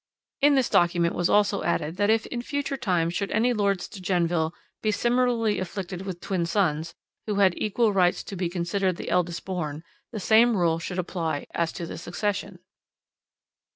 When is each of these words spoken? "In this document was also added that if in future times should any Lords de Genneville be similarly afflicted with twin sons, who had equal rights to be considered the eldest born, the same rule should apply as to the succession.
"In 0.41 0.55
this 0.55 0.67
document 0.67 1.13
was 1.13 1.29
also 1.29 1.61
added 1.61 1.97
that 1.97 2.09
if 2.09 2.25
in 2.25 2.41
future 2.41 2.75
times 2.75 3.13
should 3.13 3.29
any 3.29 3.53
Lords 3.53 3.87
de 3.87 4.01
Genneville 4.01 4.51
be 4.81 4.89
similarly 4.89 5.59
afflicted 5.59 6.07
with 6.07 6.19
twin 6.21 6.47
sons, 6.47 6.95
who 7.27 7.35
had 7.35 7.53
equal 7.55 7.93
rights 7.93 8.23
to 8.23 8.35
be 8.35 8.49
considered 8.49 8.95
the 8.97 9.11
eldest 9.11 9.45
born, 9.45 9.83
the 10.11 10.19
same 10.19 10.57
rule 10.57 10.79
should 10.79 10.97
apply 10.97 11.45
as 11.53 11.71
to 11.73 11.85
the 11.85 11.99
succession. 11.99 12.57